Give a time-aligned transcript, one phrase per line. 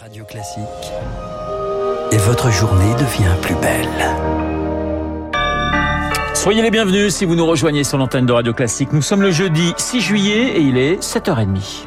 [0.00, 0.62] Radio Classique.
[2.12, 3.88] Et votre journée devient plus belle.
[6.34, 8.92] Soyez les bienvenus si vous nous rejoignez sur l'antenne de Radio Classique.
[8.92, 11.86] Nous sommes le jeudi 6 juillet et il est 7h30.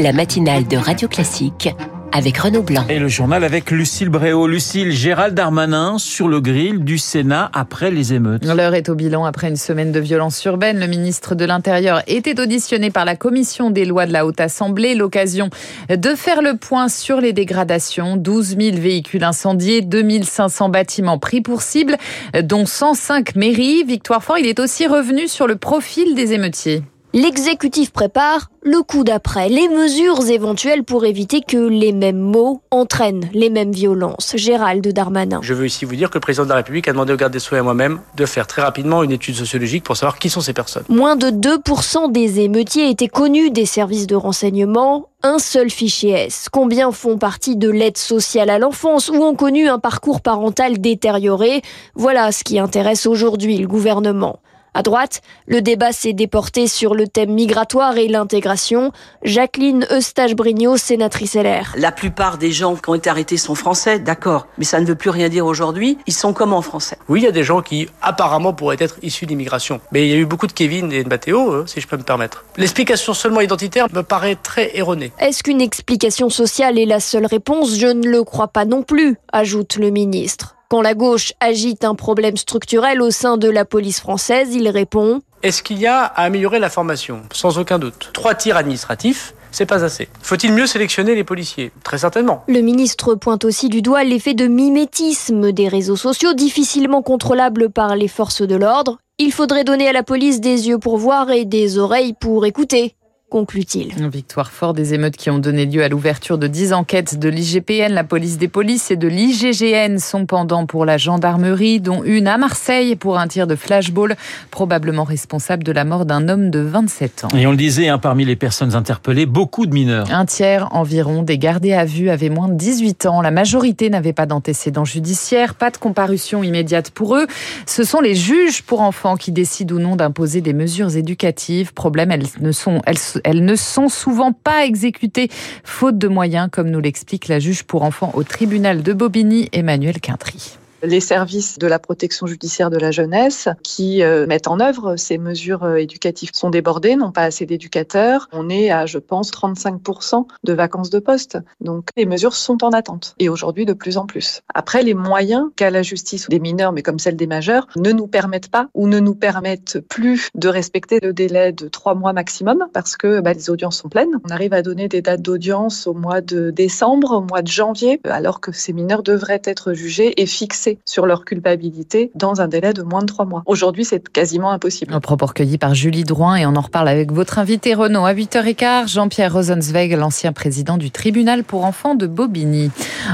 [0.00, 1.70] La matinale de Radio Classique
[2.14, 2.84] avec Renaud Blanc.
[2.88, 4.46] Et le journal avec Lucille Bréau.
[4.46, 8.44] Lucille, Gérald Darmanin sur le grill du Sénat après les émeutes.
[8.44, 10.78] L'heure est au bilan après une semaine de violence urbaine.
[10.78, 14.94] Le ministre de l'Intérieur était auditionné par la commission des lois de la Haute Assemblée.
[14.94, 15.50] L'occasion
[15.90, 18.16] de faire le point sur les dégradations.
[18.16, 21.96] 12 000 véhicules incendiés, 2500 bâtiments pris pour cible,
[22.44, 23.82] dont 105 mairies.
[23.82, 26.84] Victoire Fort, il est aussi revenu sur le profil des émeutiers.
[27.14, 33.30] L'exécutif prépare le coup d'après, les mesures éventuelles pour éviter que les mêmes mots entraînent
[33.32, 34.32] les mêmes violences.
[34.34, 35.38] Gérald Darmanin.
[35.40, 37.32] Je veux ici vous dire que le président de la République a demandé au garde
[37.32, 40.28] des Sceaux et à moi-même de faire très rapidement une étude sociologique pour savoir qui
[40.28, 40.82] sont ces personnes.
[40.88, 45.10] Moins de 2% des émeutiers étaient connus des services de renseignement.
[45.22, 46.48] Un seul fichier S.
[46.50, 51.62] Combien font partie de l'aide sociale à l'enfance ou ont connu un parcours parental détérioré?
[51.94, 54.40] Voilà ce qui intéresse aujourd'hui le gouvernement.
[54.76, 58.90] À droite, le débat s'est déporté sur le thème migratoire et l'intégration.
[59.22, 61.74] Jacqueline Eustache-Brignot, sénatrice LR.
[61.76, 64.96] La plupart des gens qui ont été arrêtés sont français, d'accord, mais ça ne veut
[64.96, 65.96] plus rien dire aujourd'hui.
[66.08, 66.98] Ils sont comment français?
[67.08, 69.80] Oui, il y a des gens qui apparemment pourraient être issus d'immigration.
[69.92, 71.96] Mais il y a eu beaucoup de Kevin et de Mathéo, euh, si je peux
[71.96, 72.44] me permettre.
[72.56, 75.12] L'explication seulement identitaire me paraît très erronée.
[75.20, 77.78] Est-ce qu'une explication sociale est la seule réponse?
[77.78, 80.56] Je ne le crois pas non plus, ajoute le ministre.
[80.74, 85.20] Quand la gauche agite un problème structurel au sein de la police française, il répond
[85.44, 87.22] Est-ce qu'il y a à améliorer la formation?
[87.32, 88.10] Sans aucun doute.
[88.12, 90.08] Trois tirs administratifs, c'est pas assez.
[90.20, 91.70] Faut-il mieux sélectionner les policiers?
[91.84, 92.42] Très certainement.
[92.48, 97.94] Le ministre pointe aussi du doigt l'effet de mimétisme des réseaux sociaux difficilement contrôlable par
[97.94, 98.98] les forces de l'ordre.
[99.20, 102.96] Il faudrait donner à la police des yeux pour voir et des oreilles pour écouter
[103.30, 103.92] conclut-il.
[104.08, 107.92] Victoire fort des émeutes qui ont donné lieu à l'ouverture de 10 enquêtes de l'IGPN,
[107.92, 112.38] la police des polices et de l'IGGN sont pendant pour la gendarmerie, dont une à
[112.38, 114.16] Marseille pour un tir de flashball,
[114.52, 117.28] probablement responsable de la mort d'un homme de 27 ans.
[117.36, 120.06] Et on le disait, hein, parmi les personnes interpellées, beaucoup de mineurs.
[120.12, 123.20] Un tiers environ des gardés à vue avaient moins de 18 ans.
[123.20, 127.26] La majorité n'avait pas d'antécédents judiciaires, pas de comparution immédiate pour eux.
[127.66, 131.74] Ce sont les juges pour enfants qui décident ou non d'imposer des mesures éducatives.
[131.74, 135.28] Problème, elles ne sont, elles, elles ne sont souvent pas exécutées,
[135.64, 140.00] faute de moyens, comme nous l'explique la juge pour enfants au tribunal de Bobigny, Emmanuel
[140.00, 144.96] Quintry les services de la protection judiciaire de la jeunesse qui euh, mettent en œuvre
[144.96, 148.28] ces mesures euh, éducatives sont débordés, n'ont pas assez d'éducateurs.
[148.32, 151.38] On est à, je pense, 35% de vacances de poste.
[151.60, 154.42] Donc les mesures sont en attente et aujourd'hui de plus en plus.
[154.54, 158.06] Après, les moyens qu'a la justice des mineurs, mais comme celle des majeurs, ne nous
[158.06, 162.66] permettent pas ou ne nous permettent plus de respecter le délai de trois mois maximum
[162.72, 164.20] parce que bah, les audiences sont pleines.
[164.24, 168.00] On arrive à donner des dates d'audience au mois de décembre, au mois de janvier,
[168.04, 172.72] alors que ces mineurs devraient être jugés et fixés sur leur culpabilité dans un délai
[172.72, 173.42] de moins de trois mois.
[173.46, 174.92] Aujourd'hui, c'est quasiment impossible.
[174.92, 178.14] Un propos recueilli par Julie Drouin et on en reparle avec votre invité Renaud à
[178.14, 182.70] 8h15, Jean-Pierre Rosenzweig, l'ancien président du tribunal pour enfants de Bobigny.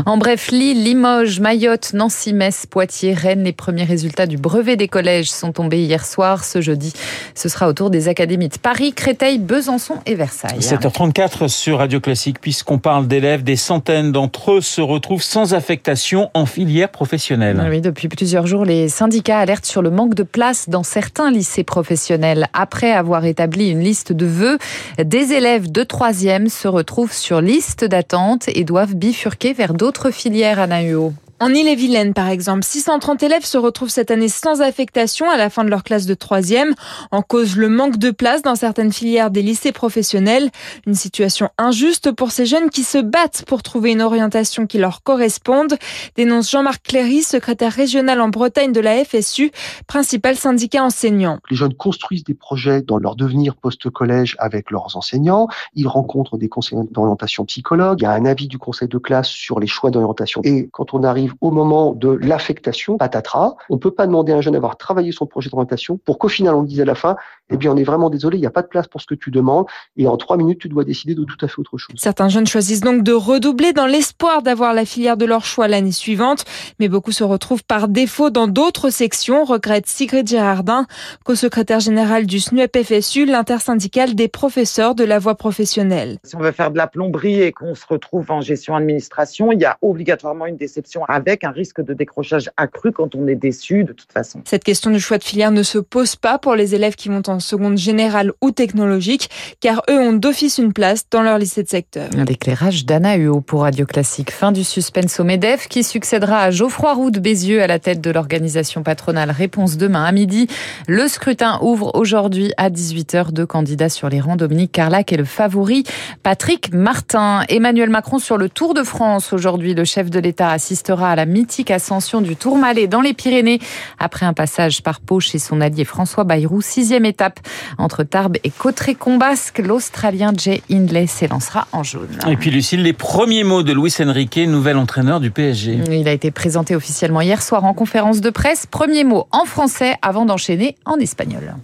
[0.07, 4.89] En bref, Lille, Limoges, Mayotte, Nancy, Metz, Poitiers, Rennes, les premiers résultats du brevet des
[4.89, 6.45] collèges sont tombés hier soir.
[6.45, 6.93] Ce jeudi,
[7.35, 10.61] ce sera au tour des académies de Paris, Créteil, Besançon et Versailles.
[10.61, 16.31] 7h34 sur Radio Classique, puisqu'on parle d'élèves, des centaines d'entre eux se retrouvent sans affectation
[16.35, 17.40] en filière professionnelle.
[17.41, 21.65] Oui, depuis plusieurs jours, les syndicats alertent sur le manque de place dans certains lycées
[21.65, 22.49] professionnels.
[22.53, 24.59] Après avoir établi une liste de vœux,
[25.03, 30.59] des élèves de troisième se retrouvent sur liste d'attente et doivent bifurquer vers d'autres filières
[30.59, 31.13] à NAUO.
[31.43, 35.65] En Ille-et-Vilaine, par exemple, 630 élèves se retrouvent cette année sans affectation à la fin
[35.65, 36.75] de leur classe de troisième,
[37.13, 40.51] en cause le manque de place dans certaines filières des lycées professionnels.
[40.87, 45.03] Une situation injuste pour ces jeunes qui se battent pour trouver une orientation qui leur
[45.03, 45.79] corresponde,
[46.15, 49.51] dénonce Jean-Marc Cléry, secrétaire régional en Bretagne de la FSU,
[49.87, 51.39] principal syndicat enseignant.
[51.51, 55.49] Les jeunes construisent des projets dans leur devenir post-collège avec leurs enseignants.
[55.75, 58.01] Ils rencontrent des conseillers d'orientation psychologues.
[58.01, 60.43] Il y a un avis du conseil de classe sur les choix d'orientation.
[60.45, 63.55] Et quand on arrive au moment de l'affectation, patatras.
[63.69, 66.29] On ne peut pas demander à un jeune d'avoir travaillé son projet d'orientation pour qu'au
[66.29, 67.17] final on dise à la fin,
[67.51, 69.15] eh bien on est vraiment désolé, il n'y a pas de place pour ce que
[69.15, 69.67] tu demandes
[69.97, 71.95] et en trois minutes tu dois décider de tout à fait autre chose.
[71.99, 75.93] Certains jeunes choisissent donc de redoubler dans l'espoir d'avoir la filière de leur choix l'année
[75.93, 76.45] suivante,
[76.79, 80.87] mais beaucoup se retrouvent par défaut dans d'autres sections, regrette Sigrid Gérardin,
[81.25, 86.19] co-secrétaire générale du SNUEP-FSU, l'intersyndicale des professeurs de la voie professionnelle.
[86.25, 89.61] Si on veut faire de la plomberie et qu'on se retrouve en gestion administration, il
[89.61, 93.85] y a obligatoirement une déception avec un risque de décrochage accru quand on est déçu
[93.85, 94.43] de toute façon.
[94.45, 97.23] Cette question du choix de filière ne se pose pas pour les élèves qui vont
[97.27, 101.69] en seconde générale ou technologique, car eux ont d'office une place dans leur lycée de
[101.69, 102.09] secteur.
[102.17, 104.31] L'éclairage d'Anna Huot pour Radio Classique.
[104.31, 108.01] Fin du suspense au MEDEF qui succédera à Geoffroy Roux de Bézieux à la tête
[108.01, 109.31] de l'organisation patronale.
[109.31, 110.49] Réponse demain à midi.
[110.87, 113.33] Le scrutin ouvre aujourd'hui à 18h.
[113.33, 114.37] Deux candidats sur les rangs.
[114.37, 115.85] Dominique Carlac et le favori
[116.23, 117.43] Patrick Martin.
[117.49, 119.33] Emmanuel Macron sur le Tour de France.
[119.33, 123.61] Aujourd'hui, le chef de l'État assistera à la mythique ascension du Tourmalet dans les Pyrénées
[123.99, 126.61] après un passage par Pau chez son allié François Bayrou.
[126.61, 127.30] Sixième étape
[127.79, 129.59] entre Tarbes et Cotteret-Combasque.
[129.59, 132.19] L'Australien Jay Hindley s'élancera en jaune.
[132.29, 135.81] Et puis Lucille, les premiers mots de Luis Enrique, nouvel entraîneur du PSG.
[135.91, 138.67] Il a été présenté officiellement hier soir en conférence de presse.
[138.67, 141.55] Premier mot en français avant d'enchaîner en espagnol.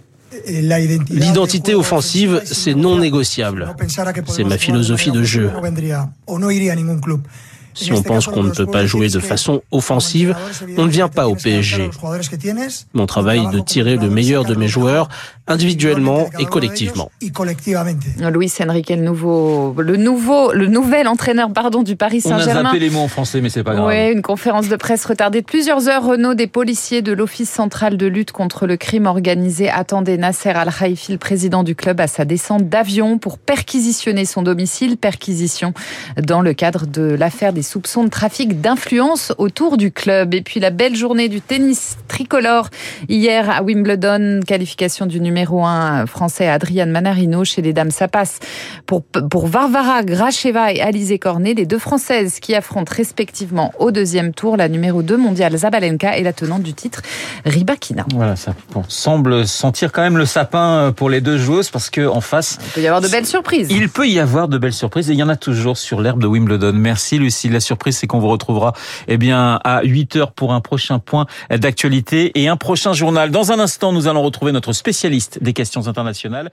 [1.09, 3.73] L'identité offensive, c'est non négociable.
[4.27, 5.51] C'est ma philosophie de jeu.
[7.77, 10.35] Si on pense qu'on ne peut pas jouer de façon offensive,
[10.77, 11.91] on ne vient pas au PSG.
[12.93, 15.09] Mon travail est de tirer le meilleur de mes joueurs,
[15.47, 17.11] individuellement et collectivement.
[17.21, 22.61] Luis Enrique, le nouveau, le nouveau, le nouvel entraîneur, pardon, du Paris Saint-Germain.
[22.61, 23.87] On a zappé les mots en français, mais c'est pas grave.
[23.87, 26.03] Oui, une conférence de presse retardée de plusieurs heures.
[26.03, 31.11] Renault, des policiers de l'Office central de lutte contre le crime organisé attendaient Nasser Al-Khelaifi,
[31.11, 34.97] le président du club, à sa descente d'avion pour perquisitionner son domicile.
[34.97, 35.73] Perquisition
[36.21, 40.33] dans le cadre de l'affaire des soupçons de trafic d'influence autour du club.
[40.33, 42.69] Et puis la belle journée du tennis tricolore
[43.09, 47.91] hier à Wimbledon, qualification du numéro 1 français Adrian Manarino chez les dames.
[47.91, 48.39] Ça passe
[48.85, 54.33] pour, pour Varvara Gracheva et Alizé Cornet, les deux françaises qui affrontent respectivement au deuxième
[54.33, 57.01] tour la numéro 2 mondiale Zabalenka et la tenante du titre
[57.45, 58.05] Ribakina.
[58.13, 58.55] Voilà, ça
[58.87, 62.71] semble sentir quand même le sapin pour les deux joueuses parce que en face, il
[62.71, 63.67] peut y avoir de belles surprises.
[63.69, 66.21] Il peut y avoir de belles surprises et il y en a toujours sur l'herbe
[66.21, 66.73] de Wimbledon.
[66.73, 67.49] Merci Lucie.
[67.57, 68.73] La surprise, c'est qu'on vous retrouvera
[69.07, 73.31] eh bien à 8 heures pour un prochain point d'actualité et un prochain journal.
[73.31, 76.51] Dans un instant, nous allons retrouver notre spécialiste des questions internationales.